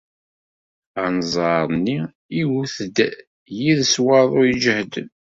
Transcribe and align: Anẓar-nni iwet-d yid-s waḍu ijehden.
Anẓar-nni 1.03 1.99
iwet-d 2.39 2.97
yid-s 3.61 3.95
waḍu 4.05 4.41
ijehden. 4.51 5.09